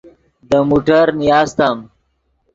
[0.49, 1.77] دے موٹر نیاستم